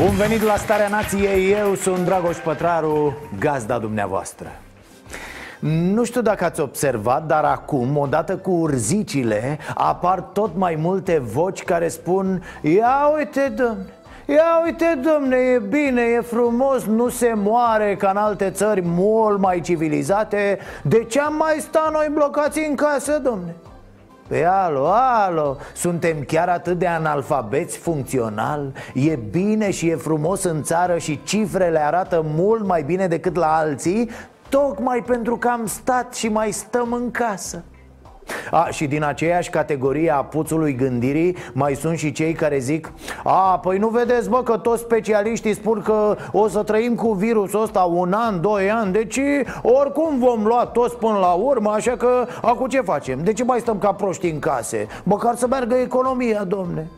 [0.00, 4.48] Bun venit la Starea Nației, eu sunt Dragoș Pătraru, gazda dumneavoastră
[5.60, 11.62] nu știu dacă ați observat, dar acum, odată cu urzicile, apar tot mai multe voci
[11.62, 13.86] care spun Ia uite, domne,
[14.26, 19.38] Ia uite, domne, e bine, e frumos, nu se moare ca în alte țări mult
[19.38, 23.54] mai civilizate De ce am mai sta noi blocați în casă, domne?
[24.30, 28.72] Pe alo, alo, suntem chiar atât de analfabeți funcțional?
[28.94, 33.56] E bine și e frumos în țară și cifrele arată mult mai bine decât la
[33.56, 34.10] alții
[34.48, 37.62] Tocmai pentru că am stat și mai stăm în casă
[38.50, 42.92] a, și din aceeași categorie a puțului gândirii Mai sunt și cei care zic
[43.24, 47.62] A, păi nu vedeți, bă, că toți specialiștii spun că o să trăim cu virusul
[47.62, 49.20] ăsta un an, doi ani Deci
[49.62, 53.20] oricum vom lua toți până la urmă Așa că, acum ce facem?
[53.24, 54.86] De ce mai stăm ca proști în case?
[55.02, 56.90] Măcar să meargă economia, domne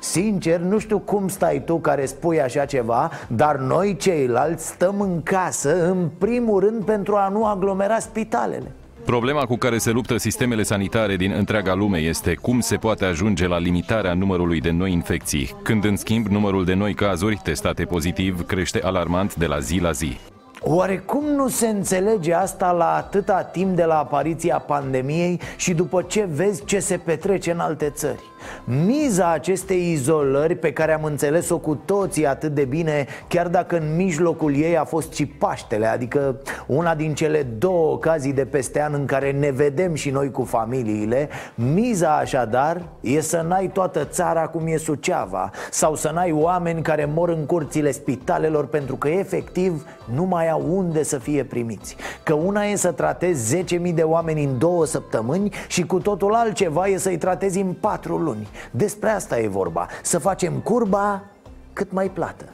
[0.00, 5.22] Sincer, nu știu cum stai tu care spui așa ceva Dar noi ceilalți stăm în
[5.22, 8.72] casă În primul rând pentru a nu aglomera spitalele
[9.04, 13.46] Problema cu care se luptă sistemele sanitare din întreaga lume este cum se poate ajunge
[13.46, 18.46] la limitarea numărului de noi infecții, când în schimb numărul de noi cazuri testate pozitiv
[18.46, 20.16] crește alarmant de la zi la zi.
[20.60, 26.02] Oare cum nu se înțelege asta la atâta timp de la apariția pandemiei și după
[26.02, 28.31] ce vezi ce se petrece în alte țări?
[28.64, 33.96] Miza acestei izolări pe care am înțeles-o cu toții atât de bine Chiar dacă în
[33.96, 36.36] mijlocul ei a fost și Paștele Adică
[36.66, 40.44] una din cele două ocazii de peste an în care ne vedem și noi cu
[40.44, 46.82] familiile Miza așadar e să n-ai toată țara cum e Suceava Sau să n-ai oameni
[46.82, 51.96] care mor în curțile spitalelor Pentru că efectiv nu mai au unde să fie primiți.
[52.22, 56.86] Că una e să tratezi 10.000 de oameni în două săptămâni Și cu totul altceva
[56.86, 61.24] e să-i tratezi în patru luni luni Despre asta e vorba Să facem curba
[61.72, 62.44] cât mai plată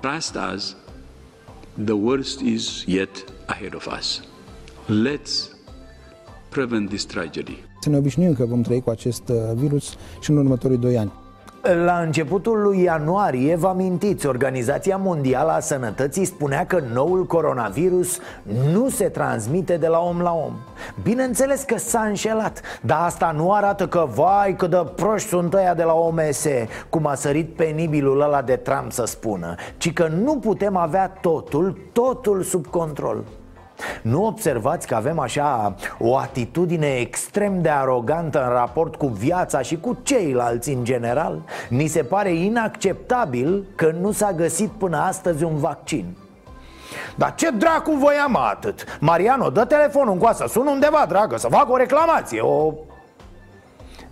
[0.00, 0.76] Trust us,
[1.84, 4.22] the worst is yet ahead of us.
[4.88, 5.54] Let's
[6.50, 7.64] prevent this tragedy.
[7.80, 11.12] Să ne obișnuim că vom trăi cu acest uh, virus și în următorii doi ani.
[11.72, 18.18] La începutul lui ianuarie, vă amintiți, Organizația Mondială a Sănătății spunea că noul coronavirus
[18.72, 20.52] nu se transmite de la om la om.
[21.02, 25.74] Bineînțeles că s-a înșelat, dar asta nu arată că, vai, cât de proști sunt ăia
[25.74, 26.46] de la OMS
[26.88, 31.78] Cum a sărit penibilul ăla de Trump să spună Ci că nu putem avea totul,
[31.92, 33.24] totul sub control
[34.02, 39.76] nu observați că avem așa o atitudine extrem de arogantă în raport cu viața și
[39.76, 41.42] cu ceilalți în general?
[41.68, 46.16] Ni se pare inacceptabil că nu s-a găsit până astăzi un vaccin
[47.14, 48.84] dar ce dracu voiam atât?
[49.00, 52.72] Mariano, dă telefonul în coasă, sun undeva, dragă, să fac o reclamație, o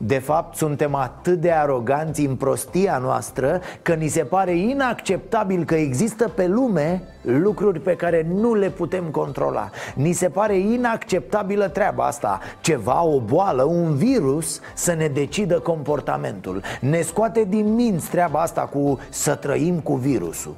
[0.04, 5.74] de fapt, suntem atât de aroganți în prostia noastră că ni se pare inacceptabil că
[5.74, 9.70] există pe lume lucruri pe care nu le putem controla.
[9.94, 16.62] Ni se pare inacceptabilă treaba asta, ceva, o boală, un virus să ne decidă comportamentul.
[16.80, 20.54] Ne scoate din minți treaba asta cu să trăim cu virusul.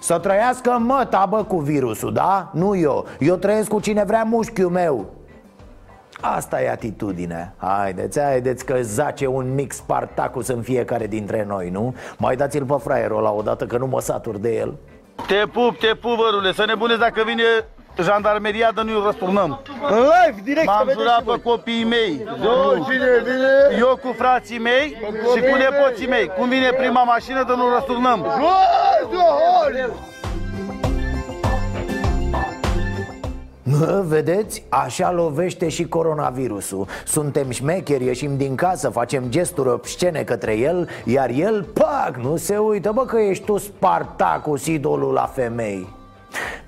[0.00, 2.50] Să trăiască mă tabă cu virusul, da?
[2.52, 5.06] Nu eu, eu trăiesc cu cine vrea mușchiul meu
[6.24, 11.94] Asta e atitudinea Haideți, haideți că zace un mic Spartacus în fiecare dintre noi, nu?
[12.16, 14.74] Mai dați-l pe fraierul la odată că nu mă satur de el.
[15.26, 17.42] Te pup, te pup, vărule, să nebunezi dacă vine
[18.02, 19.60] jandarmeria, de nu-i răsturnăm.
[19.90, 22.26] În live, direct, M-am jurat pe copiii mei.
[22.42, 23.78] Eu, cine vine?
[23.78, 24.96] Eu cu frații mei
[25.34, 26.26] și cu nepoții mei.
[26.38, 28.26] Cum vine prima mașină, de nu răsturnăm
[34.06, 34.64] Vedeți?
[34.68, 36.86] Așa lovește și coronavirusul.
[37.06, 42.56] Suntem șmecheri, ieșim din casă, facem gesturi obscene către el Iar el, pac, nu se
[42.56, 45.88] uită, bă că ești tu Spartacus, idolul la femei.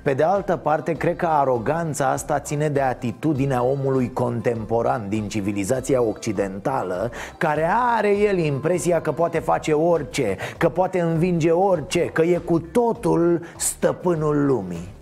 [0.02, 6.02] Pe de altă parte, cred că aroganța asta ține de atitudinea omului contemporan din civilizația
[6.02, 12.36] occidentală Care are el impresia că poate face orice, că poate învinge orice, că e
[12.36, 14.94] cu totul stăpânul lumii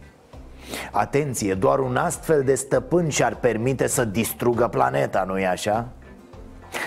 [0.90, 5.88] Atenție, doar un astfel de stăpân și-ar permite să distrugă planeta, nu-i așa?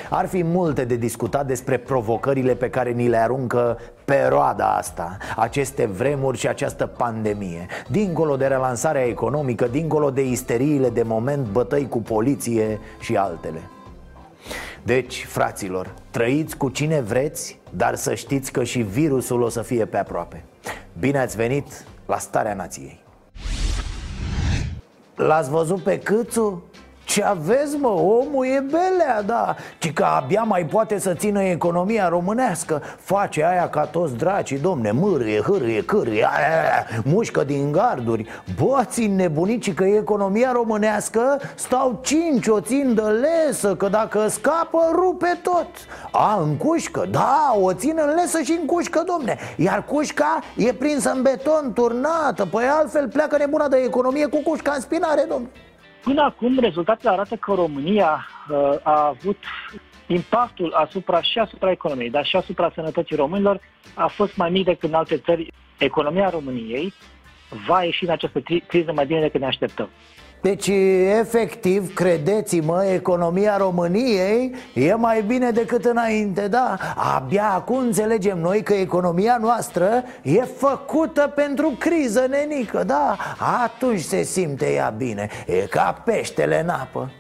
[0.10, 5.18] Ar fi multe de discutat despre provocările pe care ni le aruncă pe roada asta
[5.36, 7.66] Aceste vremuri și această pandemie.
[7.88, 13.62] Dincolo de relansarea economică, dincolo de isteriile de moment, bătăi cu poliție și altele.
[14.84, 19.86] Deci, fraților, trăiți cu cine vreți, dar să știți că și virusul o să fie
[19.86, 20.44] pe aproape.
[21.00, 23.06] Bine ați venit la Starea Nației
[25.18, 26.64] L-ați văzut pe Câțu?
[27.18, 27.88] Ce aveți, mă?
[27.88, 29.56] Omul e belea, da.
[29.80, 32.82] Ci că abia mai poate să țină economia românească.
[33.00, 38.26] Face aia ca toți dracii, domne Mârâie, hârâie, cârâie aia, Mușcă din garduri.
[38.62, 44.80] Bă, țin nebunici că economia românească Stau cinci, o țin de lesă Că dacă scapă,
[44.92, 45.70] rupe tot.
[46.12, 47.06] A, în cușcă?
[47.12, 49.38] Da, o țin în lesă și în cușcă, domne.
[49.56, 52.46] Iar cușca e prinsă în beton, turnată.
[52.46, 55.48] Păi altfel pleacă nebuna de economie cu cușca în spinare, domne
[56.08, 59.38] Până acum, rezultatele arată că România uh, a avut
[60.08, 63.60] impactul asupra și asupra economiei, dar și asupra sănătății românilor
[63.94, 65.52] a fost mai mic decât în alte țări.
[65.78, 66.94] Economia României
[67.68, 69.90] va ieși în această criză mai bine decât ne așteptăm.
[70.48, 70.68] Deci,
[71.20, 76.78] efectiv, credeți-mă, economia României e mai bine decât înainte, da?
[77.16, 83.18] Abia acum înțelegem noi că economia noastră e făcută pentru criză, nenică, da?
[83.64, 87.12] Atunci se simte ea bine, e ca peștele în apă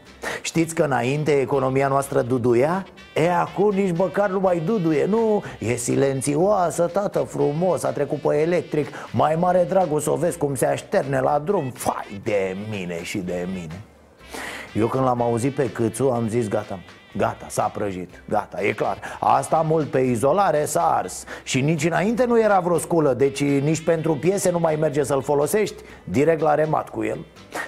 [0.42, 2.86] Știți că înainte economia noastră duduia?
[3.16, 5.44] E, acum nici măcar nu mai duduie, nu?
[5.60, 8.88] E silențioasă, tată, frumos, a trecut pe electric.
[9.12, 11.72] Mai mare dragul să o vezi cum se așterne la drum.
[11.74, 13.82] Fai de mine și de mine
[14.74, 16.80] Eu când l-am auzit pe Câțu am zis gata
[17.18, 19.00] Gata, s-a prăjit, gata, e clar.
[19.20, 21.24] Asta mult pe izolare s-a ars.
[21.44, 25.22] Și nici înainte nu era vreo sculă Deci nici pentru piese nu mai merge să-l
[25.22, 27.26] folosești Direct la remat cu el.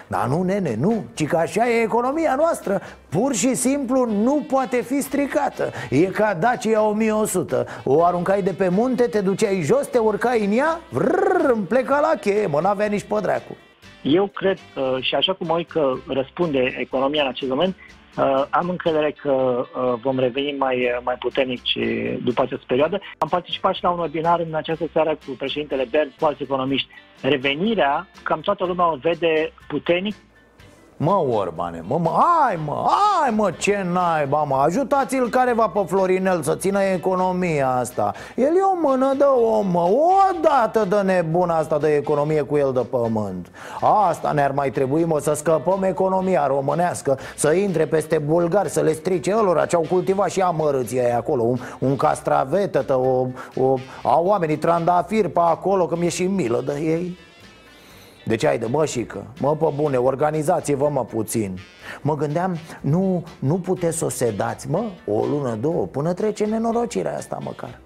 [0.07, 2.81] Dar nu, nene, nu Ci că așa e economia noastră.
[3.09, 5.71] Pur și simplu nu poate fi stricată.
[5.89, 10.57] E ca Dacia 1100 O aruncai de pe munte, te duceai jos, te urcai în
[10.57, 13.55] ea Vrrr, pleca la cheie, mă, n-avea nici pădreacu
[14.01, 17.75] eu cred, uh, și așa cum uit că răspunde economia în acest moment,
[18.17, 21.77] Uh, am încredere că uh, vom reveni mai, uh, mai puternici
[22.23, 23.01] după această perioadă.
[23.17, 26.89] Am participat și la un webinar în această seară cu președintele Berg, cu alți economiști.
[27.21, 30.15] Revenirea, cam toată lumea o vede puternic
[31.01, 36.41] Mă, Orbane, mă, mă, hai mă, hai mă, ce naiba mă Ajutați-l careva pe Florinel
[36.41, 38.13] să țină economia asta.
[38.35, 42.57] El e o mână de om, mă, o dată de nebună asta de economie cu
[42.57, 43.47] el de pământ.
[44.07, 48.93] Asta ne-ar mai trebui, mă, să scăpăm economia românească Să intre peste bulgari, să le
[48.93, 53.25] strice lor ce au cultivat și amărâții aia acolo Un, un castravetă, o,
[53.63, 57.17] o, au oamenii trandafiri pe acolo, că mi-e și milă de ei
[58.25, 61.59] deci haide, mă șică, mă pe bune, organizați-vă mă puțin.
[62.01, 67.17] Mă gândeam, nu, nu puteți să o sedați, mă, o lună, două, până trece nenorocirea
[67.17, 67.79] asta măcar.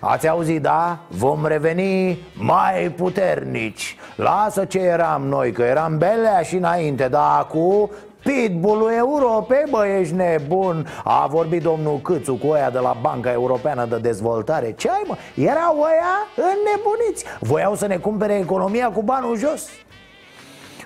[0.00, 0.98] Ați auzit, da?
[1.08, 3.96] Vom reveni mai puternici.
[4.16, 7.90] Lasă ce eram noi, că eram belea și înainte Dar acum
[8.26, 13.84] Pitbullul Europei, bă, ești nebun A vorbit domnul Câțu cu oia de la Banca Europeană
[13.84, 15.16] de Dezvoltare Ce ai, mă?
[15.34, 19.68] Erau oia înnebuniți Voiau să ne cumpere economia cu banul jos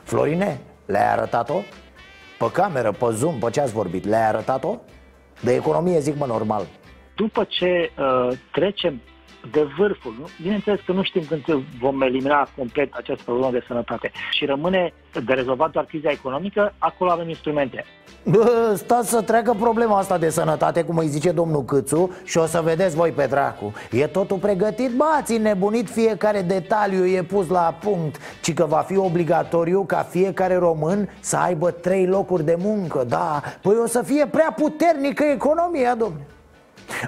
[0.02, 1.60] Florine, le-ai arătat-o?
[2.38, 4.06] Pe cameră, pe Zoom, pe ce ați vorbit?
[4.06, 4.76] Le-ai arătat-o?
[5.40, 6.66] De economie zic, mă, normal
[7.16, 9.00] După ce uh, trecem
[9.52, 10.14] de vârful.
[10.18, 10.26] Nu?
[10.42, 14.92] Bineînțeles că nu știm când vom elimina complet această problemă de sănătate și rămâne
[15.26, 17.84] de rezolvat doar criza economică, acolo avem instrumente.
[18.24, 22.46] Bă, stați să treacă problema asta de sănătate, cum îi zice domnul Câțu Și o
[22.46, 27.48] să vedeți voi pe dracu E totul pregătit, bă, ați nebunit fiecare detaliu e pus
[27.48, 32.56] la punct Ci că va fi obligatoriu ca fiecare român să aibă trei locuri de
[32.58, 36.26] muncă Da, păi o să fie prea puternică economia, domnule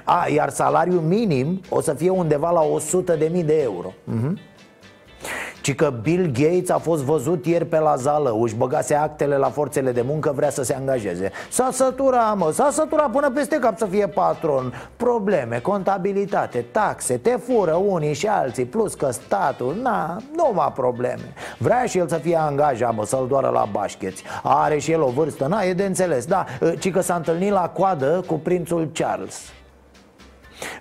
[0.03, 3.93] a, iar salariul minim o să fie undeva la 100 de mii de euro.
[3.93, 4.51] Uh-huh.
[5.63, 9.49] Ci că Bill Gates a fost văzut ieri pe la zală Își băgase actele la
[9.49, 11.31] forțele de muncă, vrea să se angajeze.
[11.49, 14.73] S-a săturat, mă, s-a săturat până peste cap să fie patron.
[14.97, 21.33] Probleme, contabilitate, taxe, te fură unii și alții Plus că statul, na, numai probleme.
[21.57, 24.23] Vrea și el să fie angajat, mă, să-l doară la bașcheți.
[24.43, 26.45] Are și el o vârstă, na, e de înțeles, da
[26.79, 29.51] Ci că s-a întâlnit la coadă cu prințul Charles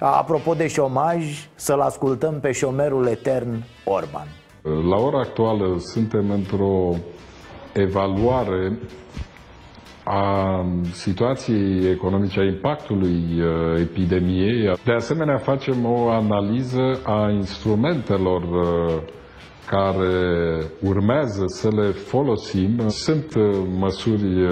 [0.00, 4.26] Apropo de șomaj, să-l ascultăm pe șomerul etern Orban.
[4.62, 6.94] La ora actuală suntem într-o
[7.72, 8.78] evaluare
[10.04, 14.72] a situației economice, a impactului uh, epidemiei.
[14.84, 19.02] De asemenea, facem o analiză a instrumentelor uh,
[19.66, 22.88] care urmează să le folosim.
[22.88, 24.46] Sunt uh, măsuri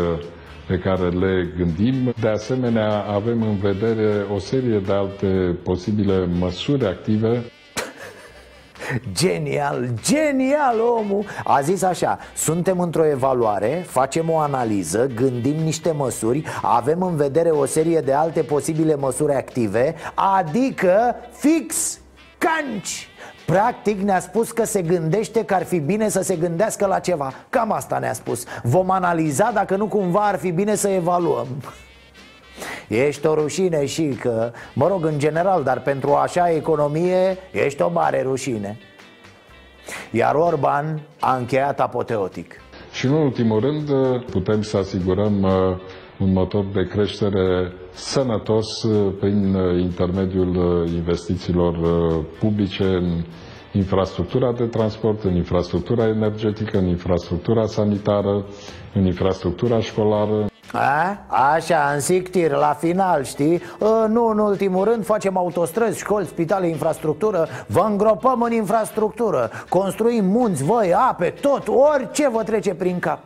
[0.71, 2.13] pe care le gândim.
[2.21, 7.45] De asemenea, avem în vedere o serie de alte posibile măsuri active.
[9.13, 11.25] Genial, genial omul!
[11.45, 17.49] A zis așa, suntem într-o evaluare, facem o analiză, gândim niște măsuri Avem în vedere
[17.51, 22.01] o serie de alte posibile măsuri active Adică fix
[22.39, 23.10] canci
[23.51, 27.33] Practic ne-a spus că se gândește că ar fi bine să se gândească la ceva.
[27.49, 28.45] Cam asta ne-a spus.
[28.63, 31.47] Vom analiza dacă nu cumva ar fi bine să evaluăm.
[32.89, 37.91] Ești o rușine și că, mă rog, în general, dar pentru așa economie ești o
[37.91, 38.79] mare rușine.
[40.11, 42.55] Iar Orban a încheiat apoteotic.
[42.93, 43.91] Și în ultimul rând
[44.31, 45.51] putem să asigurăm uh,
[46.19, 51.77] un motor de creștere sănătos uh, prin uh, intermediul investițiilor
[52.39, 53.23] publice în
[53.73, 58.45] infrastructura de transport, în infrastructura energetică, în infrastructura sanitară,
[58.95, 60.47] în infrastructura școlară.
[60.73, 61.19] A?
[61.55, 63.61] Așa, în sictir, la final, știi?
[63.81, 70.25] A, nu în ultimul rând facem autostrăzi, școli, spitale, infrastructură Vă îngropăm în infrastructură Construim
[70.25, 73.19] munți, voi, ape, tot, orice vă trece prin cap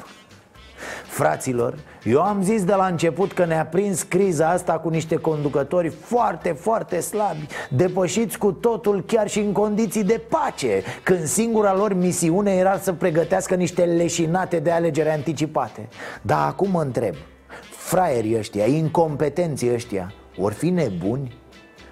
[1.06, 5.88] Fraților, eu am zis de la început că ne-a prins criza asta cu niște conducători
[5.88, 11.94] foarte, foarte slabi Depășiți cu totul chiar și în condiții de pace Când singura lor
[11.94, 15.88] misiune era să pregătească niște leșinate de alegere anticipate
[16.22, 17.14] Dar acum mă întreb
[17.70, 21.42] Fraierii ăștia, incompetenții ăștia, or fi nebuni?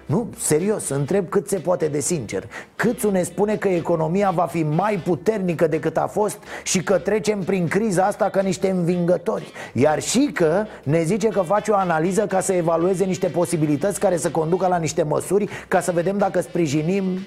[0.05, 2.47] Nu, serios, întreb cât se poate de sincer.
[2.75, 7.39] Câțu ne spune că economia va fi mai puternică decât a fost Și că trecem
[7.39, 9.51] prin criza asta ca niște învingători.
[9.73, 14.17] Iar și că ne zice că face o analiză ca să evalueze niște posibilități Care
[14.17, 17.19] să conducă la niște măsuri Ca să vedem dacă sprijinim.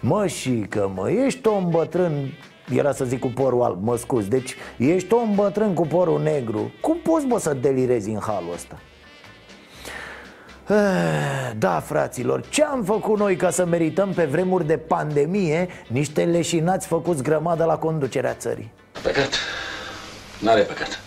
[0.00, 2.12] Mă și că mă, ești om bătrân.
[2.74, 6.72] Era să zic cu porul alb, mă scuz Deci ești om bătrân cu porul negru.
[6.80, 8.78] Cum poți, bă, să delirezi în halul ăsta?
[10.70, 10.74] Eh,
[11.58, 16.86] da, fraților, ce am făcut noi ca să merităm pe vremuri de pandemie Niște leșinați
[16.86, 18.72] făcuți grămadă la conducerea țării?
[19.02, 19.28] Păcat,
[20.40, 21.00] n-are păcat.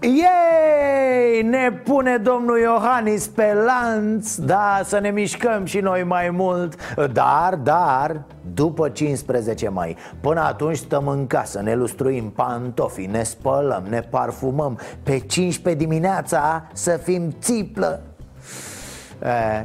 [0.00, 6.94] Ei, ne pune domnul Iohannis pe lanț Da, să ne mișcăm și noi mai mult.
[7.12, 8.22] Dar, dar,
[8.54, 14.78] după 15 mai Până atunci stăm în casă, ne lustruim pantofii, ne spălăm, ne parfumăm.
[15.02, 18.07] Pe 15 dimineața să fim țiplă e,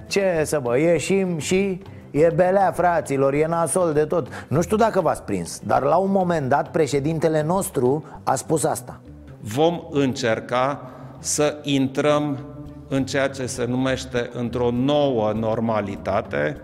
[0.07, 1.81] Ce să bă, ieșim și
[2.11, 6.11] E belea, fraților, e nasol de tot Nu știu dacă v-ați prins, dar la un
[6.11, 8.99] moment dat președintele nostru a spus asta
[9.43, 12.39] vom încerca să intrăm
[12.87, 16.57] în ceea ce se numește într-o nouă normalitate,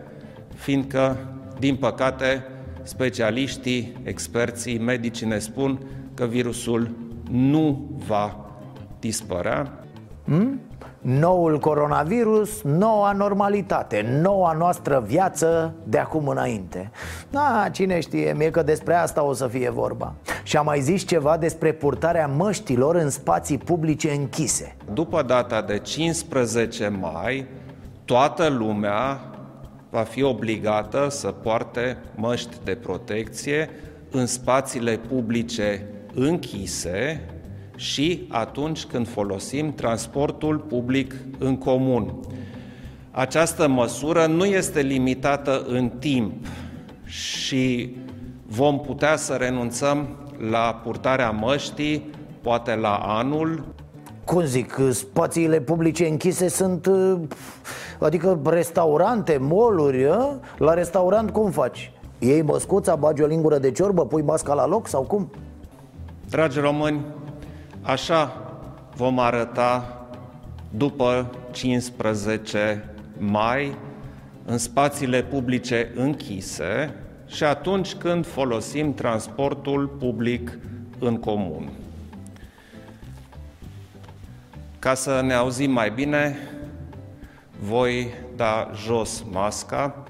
[0.56, 1.18] fiindcă,
[1.60, 2.46] din păcate,
[2.84, 5.80] specialiștii, experții, medicii ne spun
[6.14, 6.92] că virusul
[7.32, 8.36] nu va
[9.00, 9.84] dispărea.
[10.26, 10.60] Hmm?
[11.02, 16.92] Noul coronavirus, noua normalitate, noua noastră viață de acum înainte.
[17.30, 20.14] Da, cine știe, mie că despre asta o să fie vorba.
[20.44, 24.76] Și am mai zis ceva despre purtarea măștilor în spații publice închise.
[24.94, 27.46] După data de 15 mai,
[28.06, 29.20] toată lumea
[29.90, 33.70] va fi obligată să poarte măști de protecție
[34.12, 37.30] în spațiile publice închise
[37.80, 42.14] și atunci când folosim transportul public în comun.
[43.12, 46.46] Această măsură nu este limitată în timp
[47.06, 47.96] și
[48.48, 50.08] vom putea să renunțăm
[50.50, 52.10] la purtarea măștii,
[52.42, 53.66] poate la anul.
[54.26, 57.20] Cum zic, spațiile publice închise sunt, uh,
[58.00, 60.40] adică restaurante, moluri, ă?
[60.58, 61.92] la restaurant cum faci?
[62.18, 65.30] Iei băscuța, bagi o lingură de ciorbă, pui masca la loc sau cum?
[66.30, 67.06] Dragi români,
[67.90, 68.52] Așa
[68.96, 70.06] vom arăta
[70.70, 73.78] după 15 mai
[74.46, 76.96] în spațiile publice închise
[77.28, 80.58] și atunci când folosim transportul public
[81.00, 81.70] în comun.
[84.80, 86.38] Ca să ne auzim mai bine,
[87.60, 90.04] voi da jos masca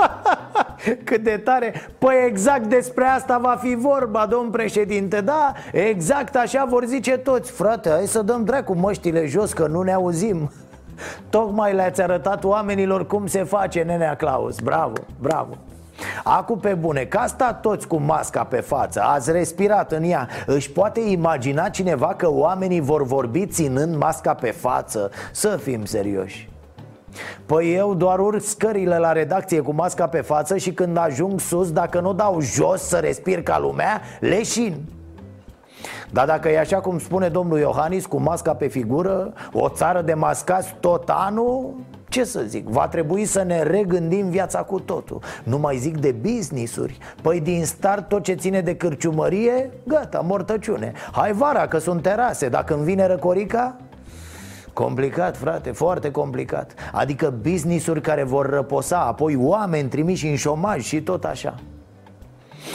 [1.04, 1.74] Cât de tare.
[1.98, 7.50] Păi exact despre asta va fi vorba, domn președinte Da, exact așa vor zice toți.
[7.50, 10.50] Frate, hai să dăm dracu măștile jos că nu ne auzim.
[11.30, 14.58] Tocmai le-ați arătat oamenilor cum se face, nenea Claus.
[14.58, 15.56] Bravo, bravo.
[16.24, 20.28] Acu pe bune, ca asta toți cu masca pe față Ați respirat în ea.
[20.46, 25.10] Își poate imagina cineva că oamenii vor vorbi ținând masca pe față?
[25.32, 26.51] Să fim serioși
[27.46, 31.72] Păi eu doar urc scările la redacție cu masca pe față și când ajung sus,
[31.72, 34.76] dacă nu dau jos să respir ca lumea, leșin.
[36.10, 40.14] Dar dacă e așa cum spune domnul Iohannis Cu masca pe figură O țară de
[40.14, 41.74] mascați tot anul
[42.12, 45.20] ce să zic, va trebui să ne regândim viața cu totul.
[45.44, 46.98] Nu mai zic de business-uri.
[47.22, 50.92] Păi din start tot ce ține de cârciumărie, gata, mortăciune.
[51.12, 53.76] Hai vara că sunt terase, dacă îmi vine răcorica,
[54.72, 56.74] Complicat, frate, foarte complicat.
[56.92, 61.54] Adică business-uri care vor răposa Apoi oameni trimiși în șomaj și tot așa.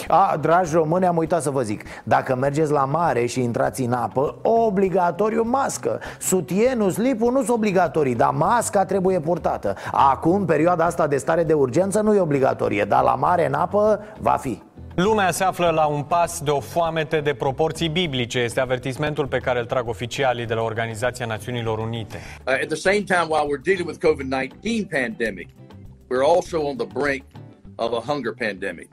[0.07, 1.83] A, dragi români, am uitat să vă zic.
[2.03, 5.99] Dacă mergeți la mare și intrați în apă Obligatoriu mască.
[6.19, 9.75] Sutienul, slipul nu sunt obligatorii Dar masca trebuie purtată.
[9.91, 13.99] Acum, perioada asta de stare de urgență nu e obligatorie Dar la mare în apă
[14.19, 14.61] va fi
[15.03, 18.39] Lumea se află la un pas de o foamete de proporții biblice.
[18.39, 22.17] Este avertismentul pe care îl trag oficialii de la Organizația Națiunilor Unite.
[22.47, 25.47] Uh, at the same time, while we're dealing with COVID-19 pandemic,
[26.09, 27.23] we're also on the brink
[27.75, 28.89] of a hunger pandemic.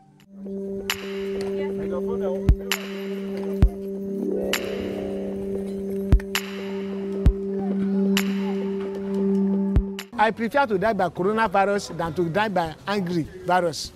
[10.18, 13.92] I prefer to die by coronavirus than to die by angry virus.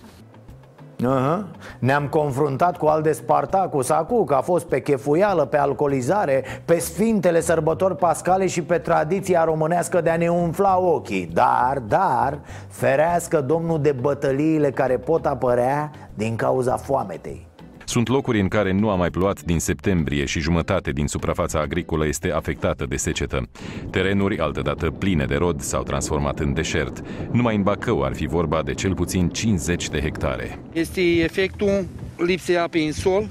[1.04, 1.44] Uh-huh.
[1.78, 6.78] Ne-am confruntat cu al de Spartacus Acu, că a fost pe chefuială, pe alcoolizare Pe
[6.78, 12.38] sfintele sărbători pascale și pe tradiția românească de a ne umfla ochii Dar, dar,
[12.68, 17.47] ferească Domnul de bătăliile care pot apărea din cauza foametei
[17.88, 22.06] sunt locuri în care nu a mai plouat din septembrie și jumătate din suprafața agricolă
[22.06, 23.48] este afectată de secetă.
[23.90, 27.02] Terenuri, altădată pline de rod, s-au transformat în deșert.
[27.30, 30.58] Numai în Bacău ar fi vorba de cel puțin 50 de hectare.
[30.72, 33.28] Este efectul lipsei apei în sol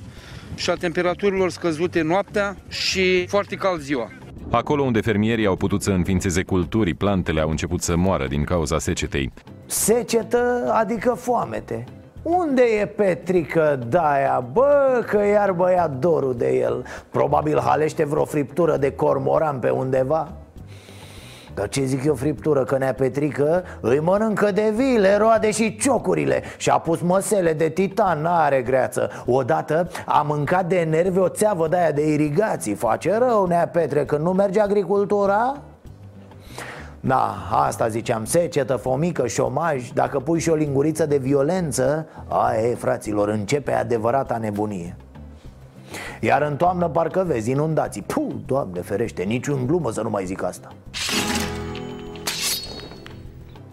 [0.55, 4.11] și a temperaturilor scăzute noaptea și foarte cald ziua.
[4.51, 8.79] Acolo unde fermierii au putut să înființeze culturi, plantele au început să moară din cauza
[8.79, 9.31] secetei.
[9.65, 11.85] Secetă adică foamete
[12.27, 14.45] unde e Petrică Daia?
[14.53, 16.85] Bă, că iar băiat dorul de el.
[17.09, 20.27] Probabil halește vreo friptură de cormoran pe undeva.
[21.53, 26.43] Dar ce zic eu friptură, că nea Petrică îi mănâncă de vile, roade și ciocurile.
[26.57, 29.09] Și a pus măsele de titan, n-are greață.
[29.25, 32.73] Odată a mâncat de nervi o țeavă de aia de irigații.
[32.73, 35.61] Face rău, nea Petre, când nu merge agricultura
[37.07, 42.75] da, asta ziceam, secetă, fomică, șomaj Dacă pui și o linguriță de violență Aia e,
[42.75, 44.95] fraților, începe adevărata nebunie.
[46.21, 48.01] Iar în toamnă parcă vezi inundații.
[48.01, 50.67] Puh, doamne ferește, niciun glumă să nu mai zic asta.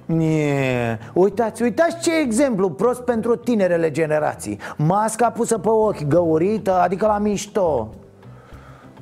[0.06, 0.98] Nie.
[1.12, 4.58] Uitați, uitați ce exemplu prost pentru tinerele generații.
[4.76, 7.88] Masca pusă pe ochi, găurită, adică la mișto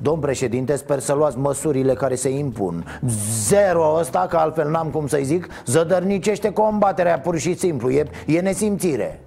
[0.03, 2.99] Domn președinte, sper să luați măsurile care se impun.
[3.47, 7.91] Zero ăsta, că altfel n-am cum să-i zic Zădărnicește combaterea pur și simplu.
[7.91, 9.19] E, e nesimțire.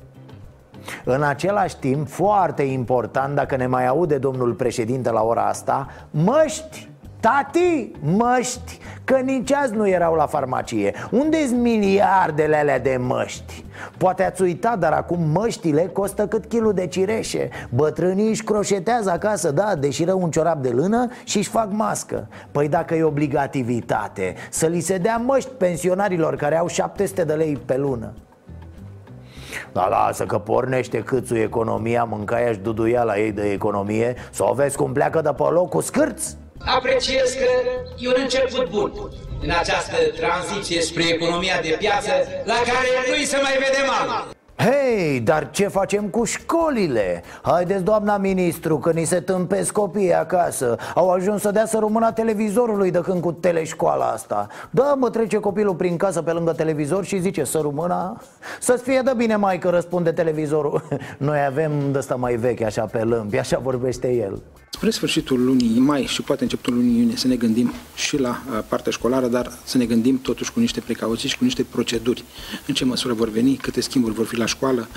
[1.05, 6.89] În același timp, foarte important, dacă ne mai aude domnul președinte la ora asta Măști
[7.21, 10.95] Tati, măști, că nici azi nu erau la farmacie.
[11.11, 13.65] Unde-s miliardele alea de măști?
[13.99, 17.49] Poate ați uitat, dar acum măștile costă cât kilul de cireșe.
[17.71, 22.29] Bătrânii își croșetează acasă, da, deșiră un ciorap de lână și își fac mască.
[22.51, 27.59] Păi dacă e obligativitate, să li se dea măști pensionarilor care au 700 de lei
[27.65, 28.13] pe lună.
[29.73, 34.55] Da, lasă că pornește câțul economia, mâncaia și duduia la ei de economie Să o
[34.55, 37.45] vezi cum pleacă de pe loc cu scârți apreciez că
[37.99, 38.93] e un început bun
[39.43, 42.11] în această tranziție spre economia de piață
[42.45, 44.36] la care nu se mai vede mal.
[44.57, 47.23] Hei, dar ce facem cu școlile?
[47.43, 50.77] Haideți, doamna ministru, că ni se tâmpesc copiii acasă.
[50.95, 54.47] Au ajuns să dea să rămână televizorului de când cu teleșcoala asta.
[54.71, 58.17] Da, mă trece copilul prin casă pe lângă televizor și zice să rămână?
[58.61, 60.83] Să-ți fie de bine, mai că răspunde televizorul.
[61.19, 64.43] Noi avem de asta mai vechi așa pe lâmpi, așa vorbește el.
[64.77, 68.59] Spre sfârșitul lunii mai și poate începutul lunii iunie să ne gândim și la uh,
[68.69, 72.25] partea școlară, dar să ne gândim totuși cu niște precauții și cu niște proceduri.
[72.67, 74.89] În ce măsură vor veni, câte schimburi vor fi la școală,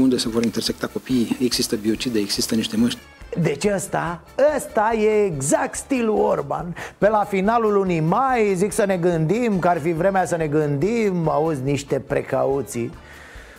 [0.00, 2.98] unde se vor intersecta copiii, există biocide, există niște măști.
[3.40, 4.20] Deci ăsta,
[4.56, 6.74] ăsta e exact stilul Orban.
[6.98, 10.46] Pe la finalul lunii mai zic să ne gândim, că ar fi vremea să ne
[10.46, 12.92] gândim Auzi niște precauții.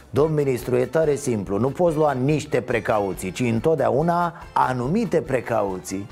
[0.09, 6.07] Domn ministru, e tare simplu Nu poți lua niște precauții Ci întotdeauna anumite precauții.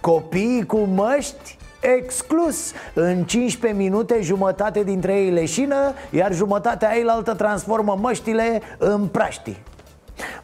[0.00, 1.56] Copiii cu măști
[1.96, 2.72] exclus.
[2.94, 9.62] În 15 minute jumătate dintre ei leșină Iar jumătatea ei altă transformă măștile în praștii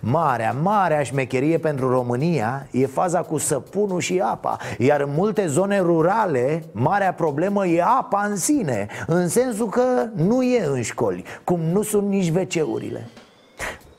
[0.01, 5.79] Marea, marea șmecherie pentru România e faza cu săpunul și apa Iar în multe zone
[5.79, 11.61] rurale, marea problemă e apa în sine În sensul că nu e în școli, cum
[11.61, 12.67] nu sunt nici wc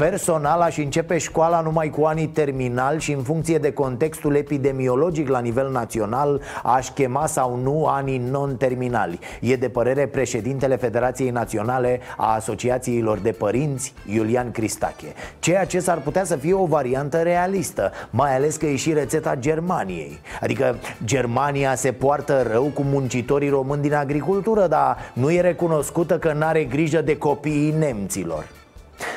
[0.01, 5.39] Personal aș începe școala numai cu anii terminal Și în funcție de contextul epidemiologic la
[5.39, 9.19] nivel național Aș chema sau nu anii non-terminali.
[9.41, 15.13] E de părere președintele Federației Naționale a Asociațiilor de Părinți, Iulian Cristache.
[15.39, 19.35] Ceea ce s-ar putea să fie o variantă realistă Mai ales că e și rețeta
[19.35, 20.19] Germaniei.
[20.41, 26.33] Adică Germania se poartă rău cu muncitorii români din agricultură Dar nu e recunoscută că
[26.33, 28.45] n-are grijă de copiii nemților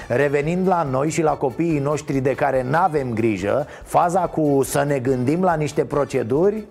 [0.08, 4.98] Revenind la noi și la copiii noștri de care n-avem grijă Faza cu să ne
[4.98, 6.64] gândim la niște proceduri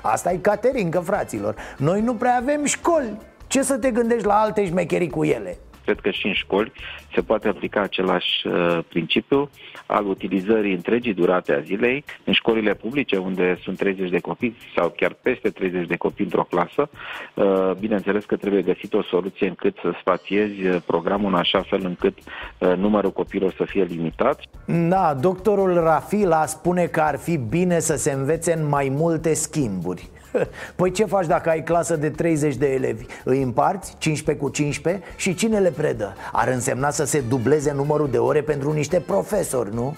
[0.00, 4.66] Asta e cateringă, fraților Noi nu prea avem școli Ce să te gândești la alte
[4.66, 5.58] șmecherii cu ele?
[5.84, 6.72] Cred că și în școli
[7.14, 9.50] se poate aplica același uh, principiu
[9.86, 14.94] al utilizării întregii durate a zilei în școlile publice unde sunt 30 de copii sau
[14.96, 16.88] chiar peste 30 de copii într-o clasă.
[17.34, 21.80] Uh, bineînțeles că trebuie găsit o soluție încât să spațiezi uh, programul în așa fel
[21.84, 24.40] încât uh, numărul copiilor să fie limitat.
[24.88, 30.10] Da, doctorul Rafila spune că ar fi bine să se învețe în mai multe schimburi
[30.76, 33.04] Păi ce faci dacă ai clasă de 30 de elevi?
[33.24, 36.14] Îi împarți 15 cu 15 și cine le predă?
[36.32, 39.94] Ar însemna să se dubleze numărul de ore pentru niște profesori, nu?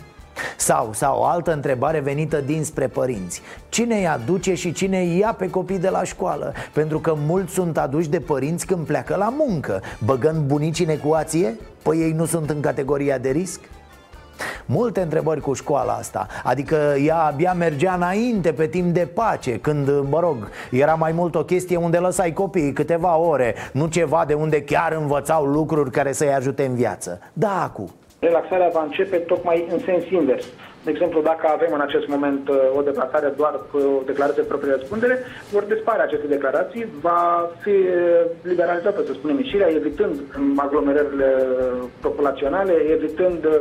[0.56, 5.34] Sau, sau o altă întrebare venită dinspre părinți Cine îi aduce și cine îi ia
[5.38, 6.52] pe copii de la școală?
[6.72, 11.56] Pentru că mulți sunt aduși de părinți când pleacă la muncă Băgând bunicii în ecuație?
[11.82, 13.60] Păi ei nu sunt în categoria de risc?
[14.66, 16.26] Multe întrebări cu școala asta.
[16.44, 20.36] Adică ea abia mergea înainte pe timp de pace Când, mă rog,
[20.70, 24.92] era mai mult o chestie unde lăsai copiii câteva ore Nu ceva de unde chiar
[24.92, 27.20] învățau lucruri care să-i ajute în viață.
[27.32, 30.44] Da, acum Relaxarea va începe tocmai în sens invers.
[30.84, 34.48] De exemplu, dacă avem în acest moment uh, o deplasare doar cu o declarație de
[34.48, 35.18] proprie răspundere,
[35.52, 40.14] vor dispare aceste declarații, va fi uh, liberalizată, să spunem, ieșirea, evitând
[40.56, 41.30] aglomerările
[42.00, 43.56] populaționale, evitând Uh,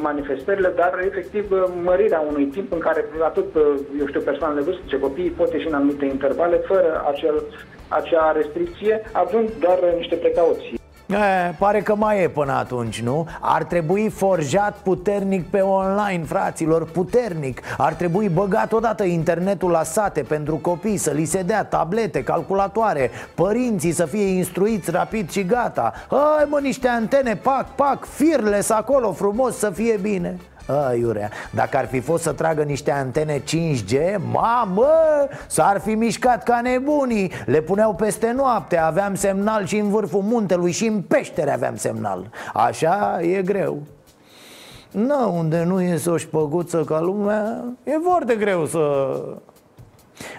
[0.00, 3.62] manifestările, dar efectiv uh, mărirea unui timp în care atât, uh,
[3.98, 7.42] eu știu, persoanele vârstice, copiii pot ieși în anumite intervale fără acel,
[7.88, 10.84] acea restricție, având doar niște precauții.
[11.06, 13.26] E, pare că mai e până atunci, nu?
[13.40, 17.60] Ar trebui forjat puternic pe online, fraților, puternic.
[17.78, 23.10] Ar trebui băgat odată internetul la sate pentru copii Să li se dea tablete, calculatoare
[23.34, 25.92] Părinții să fie instruiți rapid și gata.
[26.08, 30.36] Hai mă, niște antene, pac, pac, firles acolo frumos să fie bine
[30.66, 34.88] a, Iurea, dacă ar fi fost să tragă niște antene 5G Mamă,
[35.46, 37.32] s-ar fi mișcat ca nebunii.
[37.44, 42.30] Le puneau peste noapte, aveam semnal și în vârful muntelui și în peștere aveam semnal.
[42.54, 43.78] Așa e greu.
[44.90, 48.80] Nu, unde nu e o șpăguță ca lumea E foarte greu să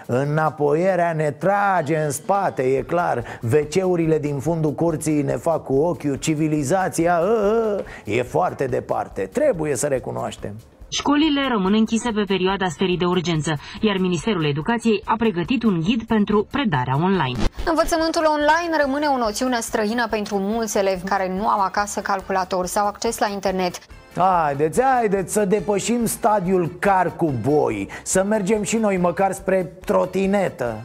[0.06, 3.24] Înapoierea ne trage în spate, e clar.
[3.40, 6.14] Veceurile din fundul curții ne fac cu ochiul.
[6.14, 9.28] Civilizația a, a, e foarte departe.
[9.32, 10.54] Trebuie să recunoaștem
[10.90, 16.02] Școlile rămân închise pe perioada stării de urgență, iar Ministerul Educației a pregătit un ghid
[16.02, 17.38] pentru predarea online.
[17.64, 22.86] Învățământul online rămâne o noțiune străină pentru mulți elevi care nu au acasă calculator sau
[22.86, 23.78] acces la internet.
[24.16, 30.82] Haideți, haideți să depășim stadiul car cu boi Să mergem și noi măcar spre trotinetă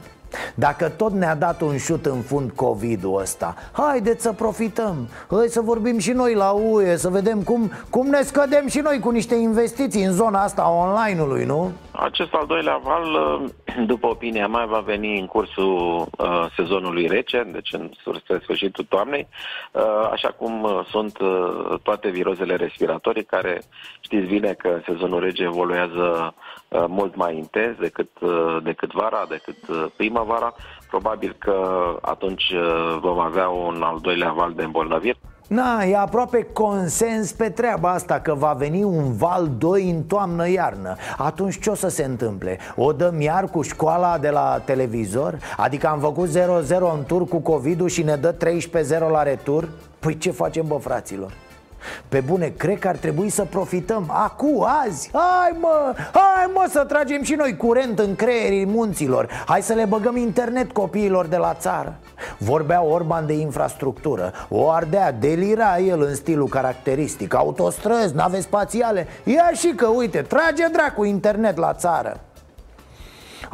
[0.55, 5.61] dacă tot ne-a dat un șut în fund COVID-ul ăsta Haideți să profităm Hai să
[5.61, 9.35] vorbim și noi la UE Să vedem cum, cum ne scădem și noi cu niște
[9.35, 11.71] investiții în zona asta online-ului, nu?
[11.91, 13.41] Acest al doilea val,
[13.91, 17.91] după opinia mea, va veni în cursul uh, sezonului rece, deci în
[18.41, 19.27] sfârșitul toamnei,
[19.71, 23.61] uh, așa cum uh, sunt uh, toate virozele respiratorii, care
[23.99, 26.51] știți bine că sezonul rece evoluează uh,
[26.87, 30.53] mult mai intens decât, uh, decât vara, decât uh, primăvara.
[30.89, 31.55] Probabil că
[32.01, 35.19] atunci uh, vom avea un al doilea val de îmbolnăviri.
[35.47, 40.95] Na, e aproape consens pe treaba asta Că va veni un val 2 în toamnă-iarnă
[41.17, 42.59] Atunci ce o să se întâmple?
[42.75, 45.37] O dăm iar cu școala de la televizor?
[45.57, 46.33] Adică am făcut 0-0
[46.93, 49.69] în tur cu covid și ne dă 13-0 la retur?
[49.99, 51.31] Păi ce facem bă fraților?
[52.09, 56.83] Pe bune, cred că ar trebui să profităm Acu, azi, hai mă, hai mă să
[56.83, 59.43] tragem și noi curent în creierii munților.
[59.45, 61.95] Hai să le băgăm internet copiilor de la țară.
[62.37, 64.33] Vorbea Orban de infrastructură.
[64.49, 67.33] O ardea, delira el în stilul caracteristic.
[67.33, 69.07] Autostrăzi, nave spațiale.
[69.23, 72.19] Ia și că, uite, trage dracu internet la țară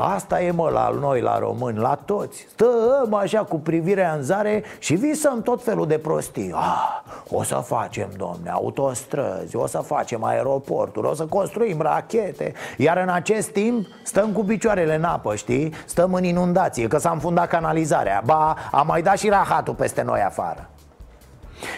[0.01, 2.47] Asta e mă la noi, la români, la toți.
[2.49, 6.51] Stăm așa cu privirea în zare și visăm tot felul de prostii.
[6.53, 12.53] Ah, O să facem, domne, autostrăzi, o să facem aeroporturi, o să construim rachete.
[12.77, 15.73] Iar în acest timp stăm cu picioarele în apă, știi?
[15.85, 18.21] Stăm în inundație, că s-a înfundat canalizarea.
[18.25, 20.69] Ba, a mai dat și rahatul peste noi afară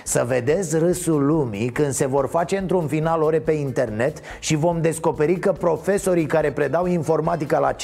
[0.04, 4.82] Să vedeți râsul lumii când se vor face într-un final ore pe internet Și vom
[4.82, 7.78] descoperi că profesorii care predau informatica la 5-8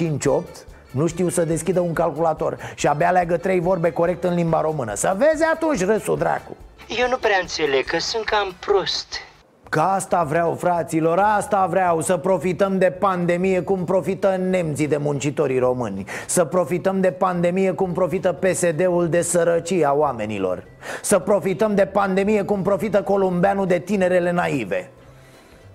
[0.92, 4.94] nu știu să deschidă un calculator Și abia leagă trei vorbe corect în limba română.
[4.96, 6.56] Să vezi atunci râsul dracu!
[6.88, 9.27] Eu nu prea înțeleg că sunt cam prost
[9.70, 15.60] Că asta vreau, fraților, asta vreau Să profităm de pandemie cum profită nemții de muncitorii
[15.60, 16.06] români.
[16.28, 20.64] Să profităm de pandemie cum profită PSD-ul de sărăcia oamenilor.
[21.02, 24.90] Să profităm de pandemie cum profită columbeanul de tinerele naive.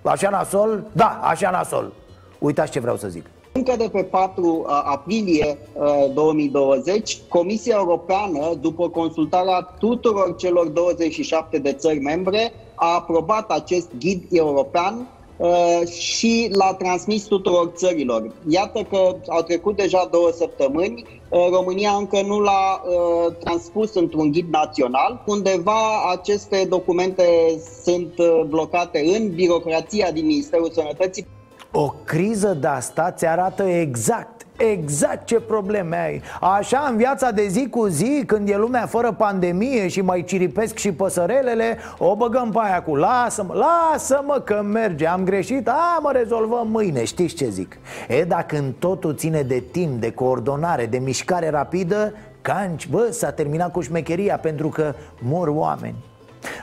[0.01, 0.83] Așa nasol?
[0.91, 1.93] Da, așa nasol.
[2.39, 3.25] Uitați ce vreau să zic
[3.55, 5.57] încă de pe 4 aprilie
[6.13, 14.23] 2020, Comisia Europeană, după consultarea tuturor celor 27 de țări membre, a aprobat acest ghid
[14.31, 15.07] european
[15.99, 18.31] și l-a transmis tuturor țărilor.
[18.47, 21.03] Iată că au trecut deja două săptămâni,
[21.51, 22.81] România încă nu l-a
[23.39, 25.23] transpus într-un ghid național.
[25.25, 27.25] Undeva aceste documente
[27.83, 28.13] sunt
[28.47, 31.25] blocate în birocrația din Ministerul Sănătății.
[31.75, 36.21] O criză de asta ți arată exact Exact ce probleme ai.
[36.41, 40.77] Așa în viața de zi cu zi Când e lumea fără pandemie și mai ciripesc
[40.77, 46.11] și păsărelele O băgăm pe aia cu lasă-mă, lasă-mă că merge Am greșit, a mă
[46.11, 47.03] rezolvăm mâine.
[47.03, 47.77] Știți ce zic?
[48.07, 53.31] E dacă în totul ține de timp, de coordonare, de mișcare rapidă Canci, bă, s-a
[53.31, 55.95] terminat cu șmecheria Pentru că mor oameni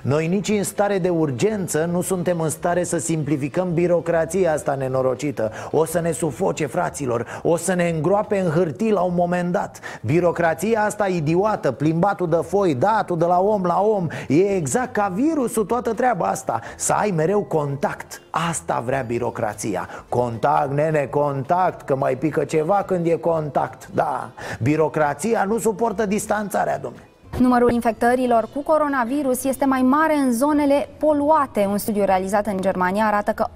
[0.02, 5.52] noi nici în stare de urgență nu suntem în stare să simplificăm birocrația asta nenorocită.
[5.70, 9.80] O să ne sufoce, fraților, o să ne îngroape în hârtii la un moment dat.
[10.02, 15.12] Birocrația asta idiotă, plimbatul de foi, datul de la om la om E exact ca
[15.14, 16.60] virusul toată treaba asta.
[16.76, 18.20] Să ai mereu contact.
[18.30, 19.88] Asta vrea birocrația.
[20.08, 23.88] Contact, nene, contact, că mai pică ceva când e contact.
[23.94, 24.30] Da,
[24.62, 31.66] birocrația nu suportă distanțarea, domnule Numărul infectărilor cu coronavirus este mai mare în zonele poluate.
[31.70, 33.46] Un studiu realizat în Germania arată că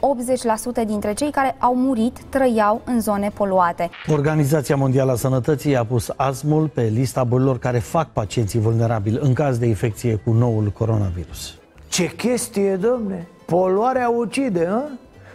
[0.82, 3.90] 80% dintre cei care au murit trăiau în zone poluate.
[4.06, 9.32] Organizația Mondială a Sănătății a pus asmul pe lista bolilor care fac pacienții vulnerabili în
[9.32, 11.54] caz de infecție cu noul coronavirus.
[11.88, 13.28] Ce chestie, domne!
[13.46, 14.82] Poluarea ucide, hă?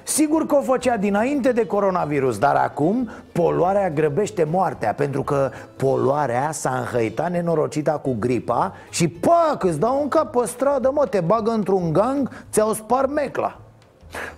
[0.09, 6.51] Sigur că o făcea dinainte de coronavirus, dar acum poluarea grăbește moartea Pentru că poluarea
[6.51, 11.19] s-a înhăitat nenorocita cu gripa Și pac, îți dau un cap pe stradă, mă, te
[11.19, 13.59] bagă într-un gang, ți-au spar mecla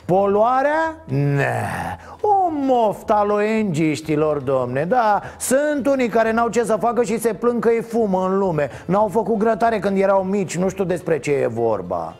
[0.05, 0.95] Poluarea?
[1.05, 1.65] Ne,
[2.21, 7.33] o mofta al ONG-știlor, domne Da, sunt unii care n-au ce să facă și se
[7.33, 11.19] plâng că e fumă în lume N-au făcut grătare când erau mici, nu știu despre
[11.19, 12.15] ce e vorba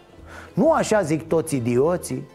[0.53, 2.27] Nu așa zic toți idioții?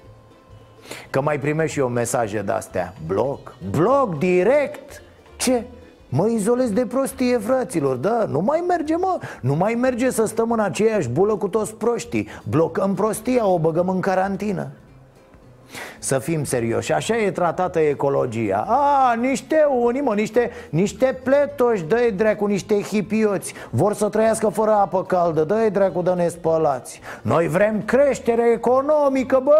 [1.11, 2.95] Că mai primești și eu mesaje de-astea.
[3.07, 5.03] Bloc, bloc direct?
[5.37, 5.63] Ce?
[6.09, 9.19] Mă izolez de prostie, fraților, da, nu mai merge, mă.
[9.41, 12.29] Nu mai merge să stăm în aceeași bulă cu toți proștii.
[12.49, 14.71] Blocăm prostia, o băgăm în carantină
[15.99, 18.65] să fim serioși, așa e tratată ecologia.
[18.69, 23.53] A, niște unii, mă, niște, niște pletoși, dă-i dracu, niște hipioți.
[23.71, 29.57] Vor să trăiască fără apă caldă, dă-i dracu de nespălați Noi vrem creștere economică, bă,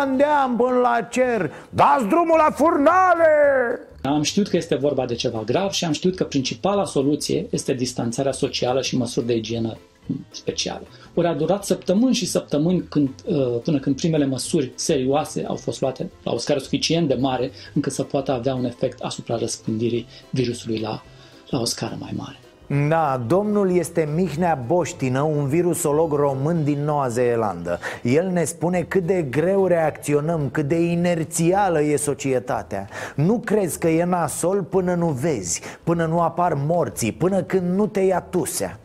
[0.00, 1.52] an de an până la cer.
[1.70, 3.28] Dați drumul la furnale!
[4.02, 7.72] Am știut că este vorba de ceva grav și am știut că principala soluție este
[7.72, 9.76] distanțarea socială și măsuri de igienă
[10.30, 10.86] specială.
[11.14, 15.80] Ori a durat săptămâni și săptămâni când, uh, până când primele măsuri serioase au fost
[15.80, 20.06] luate la o scară suficient de mare încât să poată avea un efect asupra răspândirii
[20.30, 21.02] virusului la,
[21.50, 22.38] la o scară mai mare.
[22.88, 29.06] Da, domnul este Mihnea Boștină, un virusolog român din Noua Zeelandă El ne spune cât
[29.06, 35.06] de greu reacționăm, cât de inerțială e societatea Nu crezi că e nasol până nu
[35.06, 38.78] vezi, până nu apar morții, până când nu te ia tusea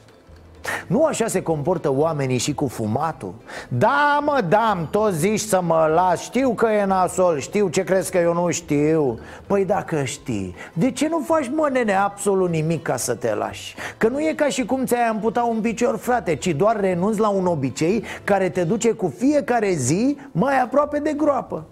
[0.88, 3.34] nu așa se comportă oamenii și cu fumatul?
[3.70, 8.12] Da, mă, da, toți zici să mă las Știu că e nasol, știu ce crezi
[8.12, 12.82] că eu nu știu Păi dacă știi, de ce nu faci, mă, nene, absolut nimic
[12.82, 13.76] ca să te lași?
[13.98, 17.30] Că nu e ca și cum ți-ai amputa un picior, frate Ci doar renunți la
[17.30, 21.66] un obicei care te duce cu fiecare zi mai aproape de groapă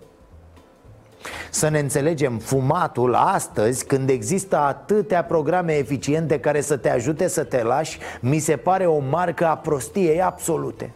[1.49, 7.43] să ne înțelegem, fumatul astăzi, când există atâtea programe eficiente care să te ajute să
[7.43, 10.91] te lași, mi se pare o marcă a prostiei absolute.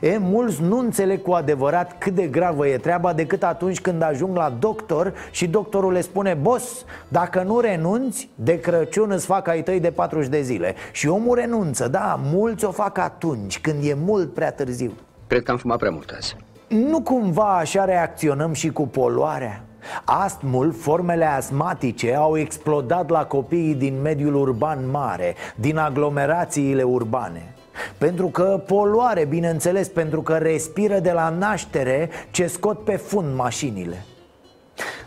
[0.00, 4.36] E, mulți nu înțeleg cu adevărat cât de gravă e treaba decât atunci când ajung
[4.36, 9.62] la doctor și doctorul le spune Boss, dacă nu renunți, de Crăciun îți fac ai
[9.62, 10.74] tăi de 40 de zile.
[10.92, 14.92] Și omul renunță, da, mulți o fac atunci, când e mult prea târziu.
[15.26, 16.36] Cred că am fumat prea mult azi
[16.68, 19.62] nu cumva așa reacționăm și cu poluarea?
[20.04, 27.54] Astmul, formele asmatice au explodat la copiii din mediul urban mare, din aglomerațiile urbane.
[27.98, 34.04] Pentru că poluare, bineînțeles, pentru că respiră de la naștere ce scot pe fund mașinile.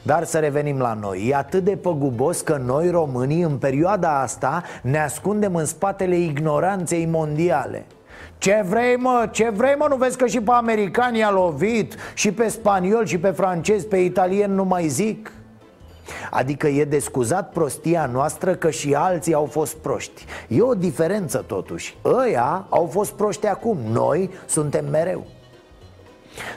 [0.02, 1.28] Dar să revenim la noi.
[1.30, 7.06] E atât de păgubos că noi românii în perioada asta ne ascundem în spatele ignoranței
[7.06, 7.86] mondiale
[8.38, 11.96] ce vrei mă, ce vrei mă, nu vezi că și pe americani a lovit?
[12.14, 15.32] Și pe spaniol și pe francez, pe italien nu mai zic?
[16.32, 20.26] Adică e de scuzat prostia noastră că și alții au fost proști.
[20.48, 21.98] E o diferență totuși.
[22.06, 25.26] Ăia au fost proști acum, noi suntem mereu.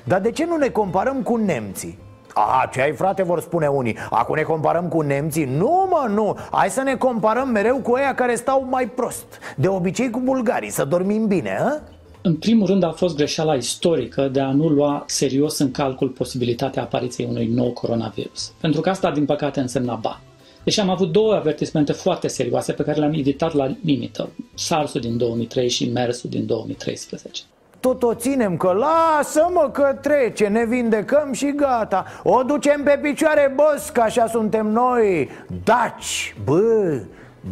[0.05, 1.99] Dar de ce nu ne comparăm cu nemții?
[2.35, 5.45] A, ce ai frate, vor spune unii Acum ne comparăm cu nemții?
[5.45, 9.69] Nu mă, nu Hai să ne comparăm mereu cu ăia care stau mai prost De
[9.69, 11.81] obicei cu bulgarii, să dormim bine, a?
[12.23, 16.83] În primul rând a fost greșeala istorică de a nu lua serios în calcul posibilitatea
[16.83, 18.53] apariției unui nou coronavirus.
[18.61, 20.21] Pentru că asta, din păcate, însemna bani.
[20.65, 24.29] Deci am avut două avertismente foarte serioase pe care le-am evitat la limită.
[24.55, 27.43] SARS-ul din 2003 și MERS-ul din 2013
[27.81, 32.05] tot o ținem că lasă-mă că trece, ne vindecăm și gata.
[32.23, 35.29] O ducem pe picioare, băs, că așa suntem noi.
[35.65, 37.01] Daci, bă,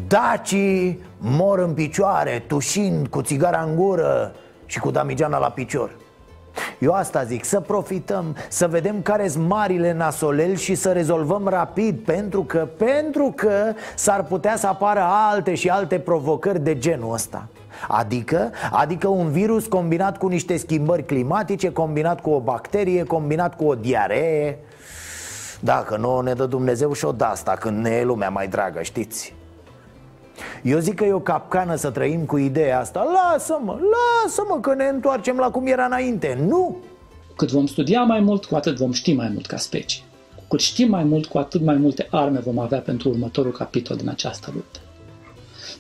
[0.09, 4.33] dacii mor în picioare, tușind cu țigara în gură
[4.67, 5.91] și cu damigeana la picior.
[6.79, 11.99] Eu asta zic, să profităm, să vedem care sunt marile nasoleli și să rezolvăm rapid
[11.99, 17.49] Pentru că, pentru că s-ar putea să apară alte și alte provocări de genul ăsta
[17.89, 23.65] Adică, adică un virus combinat cu niște schimbări climatice, combinat cu o bacterie, combinat cu
[23.65, 24.59] o diaree.
[25.61, 29.35] Dacă nu ne dă Dumnezeu și o asta când ne e lumea mai dragă, știți?
[30.63, 33.03] Eu zic că e o capcană să trăim cu ideea asta.
[33.03, 36.39] Lasă-mă, lasă-mă că ne întoarcem la cum era înainte.
[36.47, 36.77] Nu!
[37.37, 40.03] Cât vom studia mai mult, cu atât vom ști mai mult ca specie.
[40.37, 43.97] Cu cât știm mai mult, cu atât mai multe arme vom avea pentru următorul capitol
[43.97, 44.79] din această luptă.
[44.83, 44.88] să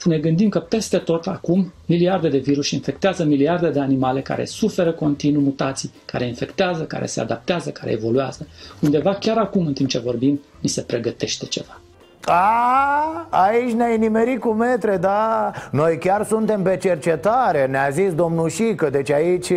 [0.04, 4.92] ne gândim că peste tot acum miliarde de virus infectează miliarde de animale care suferă
[4.92, 8.46] continuu mutații, care infectează, care se adaptează, care evoluează.
[8.80, 11.80] Undeva chiar acum, în timp ce vorbim, ni se pregătește ceva.
[12.24, 18.48] A, aici ne-ai nimerit cu metre, da Noi chiar suntem pe cercetare Ne-a zis domnul
[18.48, 19.52] Șică Deci aici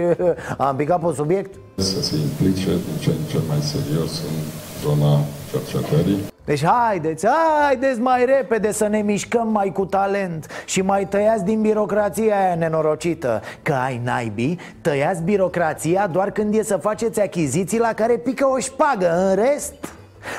[0.58, 5.20] am picat pe subiect Să se implice din ce în ce mai serios în zona
[5.52, 6.20] cercetării.
[6.46, 7.26] Deci haideți,
[7.68, 12.56] haideți mai repede să ne mișcăm mai cu talent Și mai tăiați din birocrația aia
[12.56, 18.48] nenorocită Că ai naibii, tăiați birocrația doar când e să faceți achiziții la care pică
[18.48, 19.74] o șpagă În rest,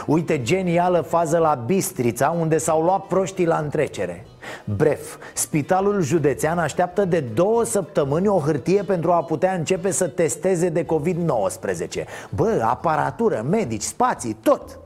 [0.07, 4.27] Uite genială fază la Bistrița unde s-au luat proștii la întrecere.
[4.64, 10.68] Bref, spitalul județean așteaptă de două săptămâni o hârtie pentru a putea începe să testeze
[10.68, 12.05] de COVID-19.
[12.31, 14.79] Bă, aparatură, medici, spații, tot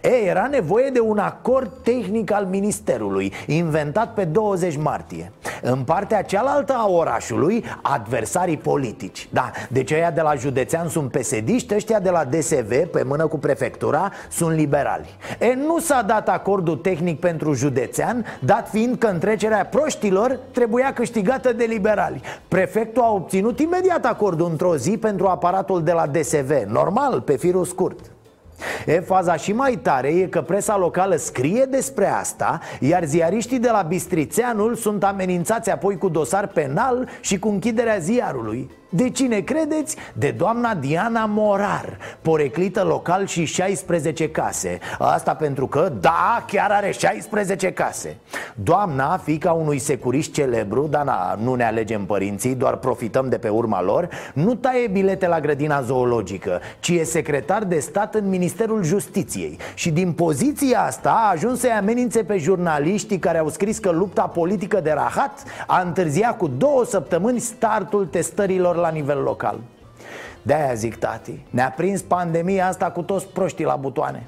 [0.00, 5.32] E, era nevoie de un acord tehnic al ministerului, inventat pe 20 martie.
[5.62, 9.28] În partea cealaltă a orașului, adversarii politici.
[9.32, 13.38] Da, deci ăia de la județean sunt pesediști, ăștia de la DSV, pe mână cu
[13.38, 15.16] prefectura, sunt liberali.
[15.38, 21.52] E, nu s-a dat acordul tehnic pentru județean, dat fiind că întrecerea proștilor trebuia câștigată
[21.52, 22.20] de liberali.
[22.48, 27.64] Prefectul a obținut imediat acordul într-o zi pentru aparatul de la DSV, normal, pe firul
[27.64, 28.10] scurt
[28.86, 33.70] E, faza și mai tare e că presa locală scrie despre asta Iar ziariștii de
[33.70, 39.96] la Bistrițeanul sunt amenințați apoi cu dosar penal și cu închiderea ziarului de cine credeți?
[40.12, 44.78] De doamna Diana Morar, poreclită local și 16 case.
[44.98, 48.16] Asta pentru că, da, chiar are 16 case.
[48.54, 53.48] Doamna, fica unui securist celebru, dar na, nu ne alegem părinții, doar profităm de pe
[53.48, 58.82] urma lor Nu taie bilete la grădina zoologică, ci e secretar de stat în Ministerul
[58.82, 59.58] Justiției.
[59.74, 64.22] Și din poziția asta a ajuns să-i amenințe pe jurnaliștii care au scris că lupta
[64.22, 69.60] politică de rahat a întârziat cu două săptămâni startul testărilor la nivel local.
[70.42, 74.26] De-aia zic, tati, ne-a prins pandemia asta cu toți proștii la butoane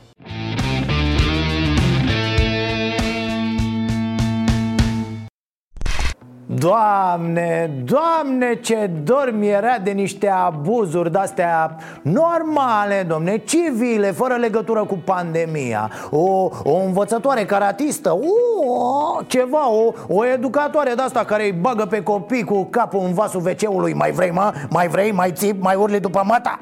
[6.60, 14.84] Doamne, doamne, ce dor mi era de niște abuzuri de-astea normale, domne, civile, fără legătură
[14.84, 21.84] cu pandemia O, o învățătoare caratistă, o, ceva, o, o educatoare de-asta care îi bagă
[21.84, 24.52] pe copii cu capul în vasul wc Mai vrei, mă?
[24.70, 25.12] Mai vrei?
[25.12, 25.62] Mai țip?
[25.62, 26.60] Mai urli după mata?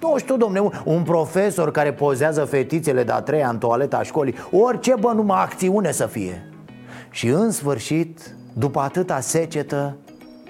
[0.00, 4.94] Nu știu, domne, un, un profesor care pozează fetițele de-a treia în toaleta școlii Orice,
[5.00, 6.50] bă, numai acțiune să fie
[7.10, 9.96] Și în sfârșit după atâta secetă,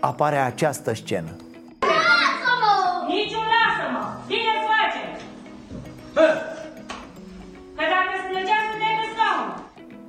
[0.01, 1.29] apare această scenă
[1.81, 2.75] Lasă-mă!
[3.09, 4.05] Niciun lasă-mă!
[4.27, 5.03] Bine îți face!
[7.77, 9.49] Că dacă îți plăcea să te pe scaun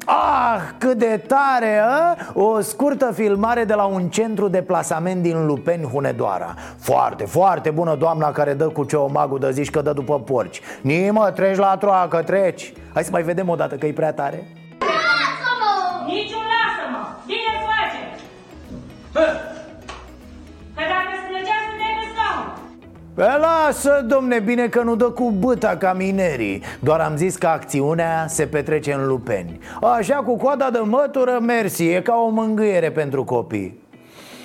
[0.06, 2.16] A, Ah, cât de tare, a?
[2.34, 7.96] O scurtă filmare de la un centru de plasament din Lupeni, Hunedoara Foarte, foarte bună
[7.96, 12.22] doamna care dă cu ceomagul de zici că dă după porci Nimă, treci la troacă,
[12.22, 14.44] treci Hai să mai vedem o dată că e prea tare
[23.66, 28.26] lasă, domne, bine că nu dă cu băta ca minerii Doar am zis că acțiunea
[28.28, 33.24] se petrece în Lupeni Așa cu coada de mătură, mersi, e ca o mângâiere pentru
[33.24, 33.80] copii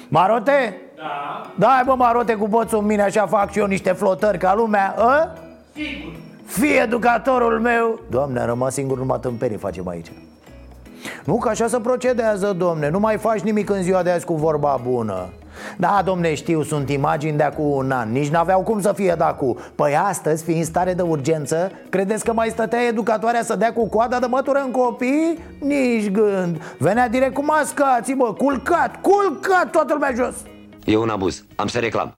[0.08, 0.80] Marote?
[0.96, 1.50] Da.
[1.54, 4.94] Dai bă, Marote, cu boțul în mine, așa fac și eu niște flotări ca lumea,
[4.98, 5.32] a?
[5.72, 6.12] Sigur.
[6.44, 10.12] Fii educatorul meu Doamne, am rămas singur, numai tâmpenii facem aici
[11.24, 14.34] Nu, că așa se procedează, domne Nu mai faci nimic în ziua de azi cu
[14.34, 15.28] vorba bună
[15.78, 19.24] da, domne, știu, sunt imagini de acum un an Nici n-aveau cum să fie de
[19.24, 23.88] acum Păi astăzi, fiind stare de urgență Credeți că mai stătea educatoarea să dea cu
[23.88, 25.38] coada de mătură în copii?
[25.60, 30.34] Nici gând Venea direct cu mascații, bă, culcat, culcat, toată lumea jos
[30.84, 31.44] E un abuz.
[31.56, 32.14] Am să reclam.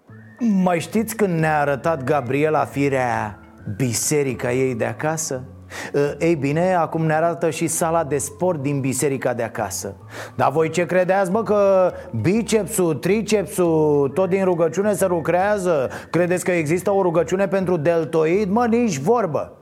[0.63, 3.39] Mai știți când ne-a arătat Gabriela firea
[3.77, 5.43] biserica ei de acasă?
[5.93, 9.95] Uh, Ei bine, acum ne arată și sala de sport din biserica de acasă
[10.35, 15.91] Dar voi ce credeți, bă, că bicepsul, tricepsul, tot din rugăciune se lucrează?
[16.11, 18.51] Credeți că există o rugăciune pentru deltoid?
[18.51, 19.57] Mă, nici vorbă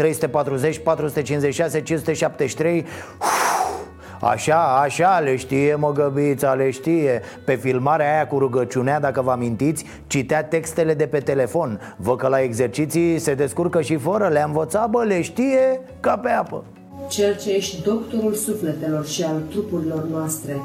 [0.00, 2.86] ...340, 456, 573
[4.20, 7.22] Așa, așa le știe măgăbița, le știe.
[7.44, 11.80] Pe filmarea aia cu rugăciunea, dacă vă amintiți Citea textele de pe telefon.
[11.96, 16.28] Vă că la exerciții se descurcă și fără Le-a învățat, bă, le știe ca pe
[16.28, 16.64] apă.
[17.08, 20.60] Cel ce ești doctorul sufletelor și al trupurilor noastre,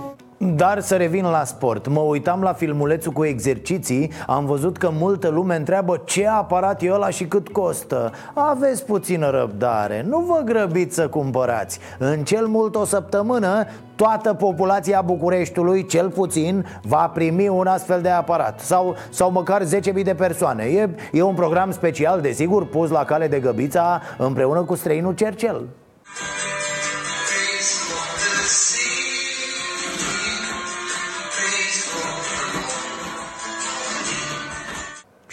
[0.53, 1.87] Dar să revin la sport.
[1.87, 6.91] Mă uitam la filmulețul cu exerciții Am văzut că multă lume întreabă Ce aparat e
[6.91, 8.11] ăla și cât costă.
[8.33, 11.79] Aveți puțină răbdare Nu vă grăbiți să cumpărați.
[11.97, 13.65] În cel mult o săptămână
[13.95, 18.59] Toată populația Bucureștiului, cel puțin, va primi un astfel de aparat.
[18.59, 20.63] Sau, sau măcar 10.000 de persoane.
[20.63, 25.61] E, e un program special, desigur, pus la cale de găbița Împreună cu străinul Cercel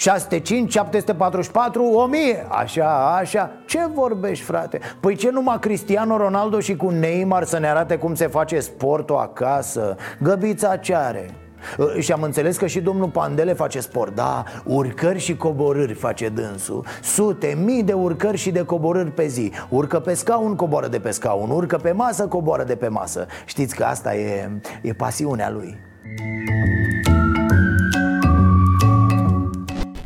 [0.03, 4.81] 605, 744, 1000 Așa, așa, ce vorbești frate?
[5.01, 9.17] Păi ce numai Cristiano Ronaldo și cu Neymar să ne arate cum se face sportul
[9.17, 9.97] acasă?
[10.21, 11.31] Găbița ce are?
[11.79, 16.29] Uh, Și am înțeles că și domnul Pandele face sport Da, urcări și coborâri face
[16.29, 16.87] dânsul.
[17.03, 19.53] Sute, mii de urcări și de coborâri pe zi.
[19.69, 21.51] Urcă pe scaun, coboară de pe scaun.
[21.51, 23.27] Urcă pe masă, coboară de pe masă.
[23.45, 24.51] Știți că asta e,
[24.83, 25.79] e pasiunea lui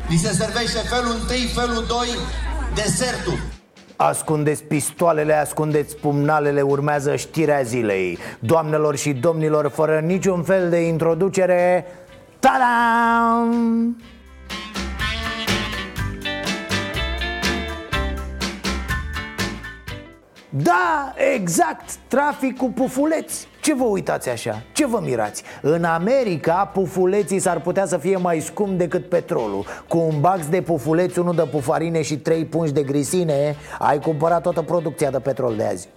[0.09, 1.21] Li se servește felul 1,
[1.53, 1.97] felul 2,
[2.75, 3.39] desertul.
[3.95, 11.85] Ascundeți pistoalele, ascundeți pumnalele, urmează știrea zilei Doamnelor și domnilor, fără niciun fel de introducere
[12.39, 13.95] Tadam!
[20.63, 24.63] Da, exact, trafic cu pufuleți Ce vă uitați așa?
[24.73, 25.43] Ce vă mirați?
[25.61, 30.61] În America, pufuleții s-ar putea să fie mai scump decât petrolul Cu un bax de
[30.61, 35.55] pufuleți, unul de pufarine și trei pungi de grisine Ai cumpărat toată producția de petrol
[35.55, 35.87] de azi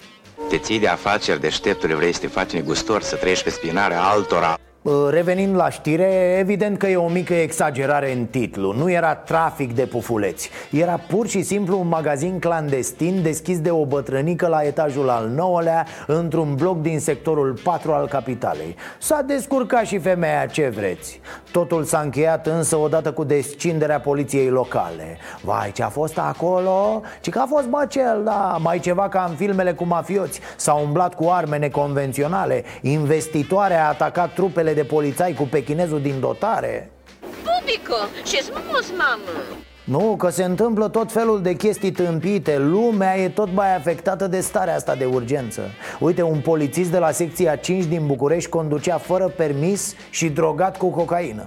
[0.48, 4.58] Te ții de afaceri deșteptule, vrei să te faci negustor, să trăiești pe spinarea altora.
[4.82, 8.72] Uh, Revenind la știre, evident că e o mică exagerare în titlu.
[8.72, 10.50] Nu era trafic de pufuleți.
[10.70, 15.86] Era pur și simplu un magazin clandestin deschis de o bătrânică la etajul al nouălea
[16.06, 18.76] Într-un bloc din sectorul 4 al capitalei.
[18.98, 21.20] S-a descurcat și femeia ce vreți.
[21.52, 25.18] Totul s-a încheiat însă odată cu descinderea poliției locale.
[25.42, 27.02] Vai, ce a fost acolo?
[27.20, 30.40] Ce că a fost băcel, da Mai ceva ca în filmele cu mafioți.
[30.56, 32.64] S-a umblat cu arme neconvenționale.
[32.80, 36.90] Investitoare a atacat trupele de polițai cu pechinezul din dotare?
[37.20, 39.38] Bubico, ce frumos, mamă!
[39.84, 42.58] Nu, că se întâmplă tot felul de chestii tâmpite.
[42.58, 45.62] Lumea e tot mai afectată de starea asta de urgență.
[46.00, 50.90] Uite, un polițist de la secția 5 din București conducea fără permis și drogat cu
[50.90, 51.46] cocaină.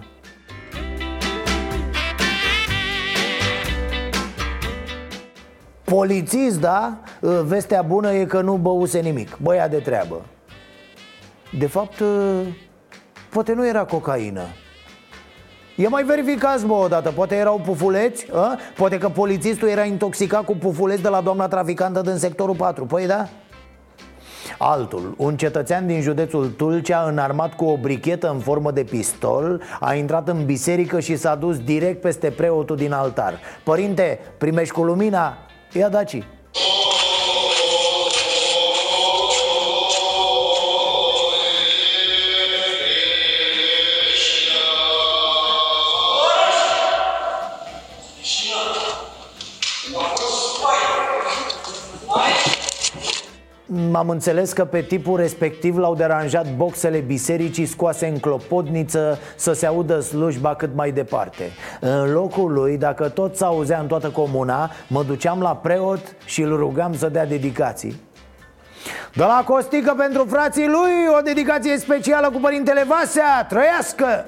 [5.83, 6.97] Polițist, da?
[7.43, 9.37] Vestea bună e că nu băuse nimic.
[9.41, 10.25] Băia de treabă.
[11.57, 12.01] De fapt,
[13.33, 14.41] poate nu era cocaină
[15.75, 18.57] E mai verificați, bă, odată Poate erau pufuleți a?
[18.75, 23.05] Poate că polițistul era intoxicat cu pufuleți De la doamna traficantă din sectorul 4 Păi
[23.05, 23.27] da?
[24.57, 29.93] Altul, un cetățean din județul Tulcea înarmat cu o brichetă în formă de pistol A
[29.93, 35.37] intrat în biserică și s-a dus direct peste preotul din altar Părinte, primești cu lumina?
[35.71, 36.23] Ia daci
[53.95, 59.65] Am înțeles că pe tipul respectiv l-au deranjat boxele bisericii scoase în clopotniță să se
[59.65, 61.43] audă slujba cât mai departe
[61.79, 66.55] În locul lui, dacă tot s-auzea în toată comuna, mă duceam la preot și îl
[66.55, 68.01] rugam să dea dedicații
[69.13, 74.25] de la Costică pentru frații lui, o dedicație specială cu părintele Vasea, trăiască!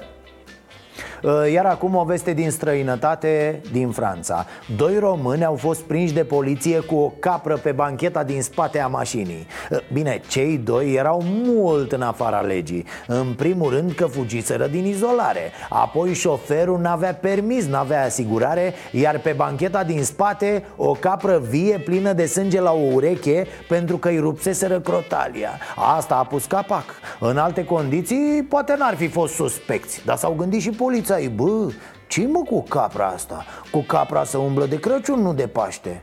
[1.26, 4.46] Uh, iar acum o veste din străinătate, din Franța.
[4.76, 8.86] Doi români au fost prinși de poliție cu o capră pe bancheta din spate a
[8.86, 9.46] mașinii.
[9.70, 12.84] Uh, Bine, cei doi erau mult în afara legii.
[13.06, 15.50] În primul rând că fugiseră din izolare.
[15.68, 22.12] Apoi șoferul n-avea permis, n-avea asigurare Iar pe bancheta din spate o capră vie plină
[22.12, 25.50] de sânge la o ureche Pentru că îi rupseseră crotalia.
[25.96, 26.84] Asta a pus capac.
[27.20, 31.68] În alte condiții poate n-ar fi fost suspecți Dar s-au gândit și poliția ai, bă,
[32.08, 33.44] ce mă cu capra asta?
[33.70, 36.02] Cu capra să umblă de Crăciun, nu de Paște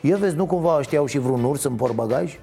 [0.00, 2.38] Ia vezi, nu cumva știau și vreun urs în porbagaj?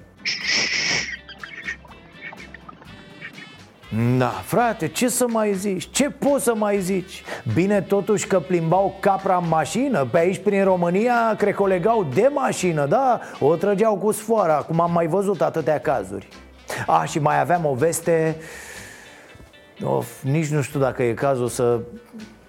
[4.18, 5.90] Da, frate, ce să mai zici?
[5.90, 7.22] Ce poți să mai zici?
[7.54, 12.06] Bine totuși că plimbau capra în mașină Pe aici prin România cred că o legau
[12.14, 13.20] de mașină, da?
[13.40, 16.28] O trăgeau cu sfoara, cum am mai văzut atâtea cazuri
[16.86, 18.36] A, și mai aveam o veste
[19.82, 21.80] Of, nici nu știu dacă e cazul să...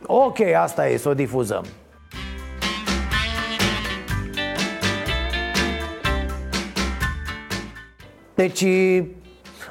[0.05, 1.65] Ok, asta e, să o difuzăm.
[8.35, 8.65] Deci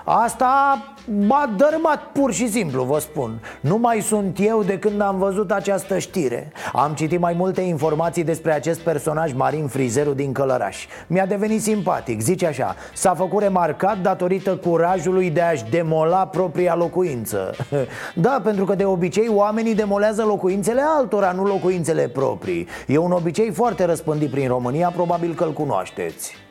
[0.09, 3.41] asta M-a dărâmat pur și simplu, vă spun.
[3.61, 6.53] Nu mai sunt eu de când am văzut această știre.
[6.73, 10.87] Am citit mai multe informații despre acest personaj Marin Frizeru din Călăraș.
[11.07, 17.55] Mi-a devenit simpatic, zice așa S-a făcut remarcat datorită curajului de a-și demola propria locuință.
[18.15, 22.67] Da, pentru că de obicei oamenii demolează locuințele altora, nu locuințele proprii.
[22.87, 26.48] E un obicei foarte răspândit prin România, probabil că-l cunoașteți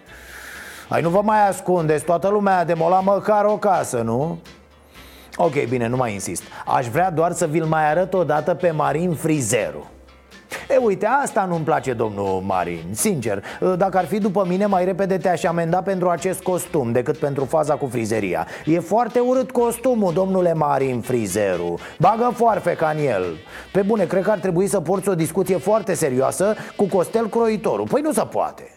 [0.87, 4.37] ai, nu vă mai ascundeți, toată lumea a demolat măcar o casă, nu?
[5.35, 6.43] Ok, bine, nu mai insist.
[6.65, 9.85] Aș vrea doar să vi-l mai arăt o dată pe Marin Frizeru.
[10.69, 13.43] E, uite, asta nu-mi place, domnul Marin Sincer,
[13.77, 17.73] dacă ar fi după mine, mai repede te-aș amenda pentru acest costum Decât pentru faza
[17.73, 18.47] cu frizeria.
[18.65, 21.79] E foarte urât costumul, domnule Marin Frizeru.
[21.99, 23.23] Bagă foarfe ca în el.
[23.71, 27.87] Pe bune, cred că ar trebui să porți o discuție foarte serioasă Cu Costel Croitorul.
[27.87, 28.76] Păi nu se poate